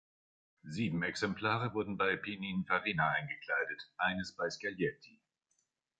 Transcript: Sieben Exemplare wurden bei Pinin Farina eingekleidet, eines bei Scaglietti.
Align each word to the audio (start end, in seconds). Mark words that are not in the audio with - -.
Sieben 0.63 1.03
Exemplare 1.03 1.75
wurden 1.75 1.95
bei 1.95 2.17
Pinin 2.17 2.65
Farina 2.65 3.11
eingekleidet, 3.11 3.93
eines 3.99 4.35
bei 4.35 4.49
Scaglietti. 4.49 5.21